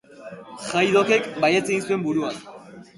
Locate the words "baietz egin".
1.47-1.87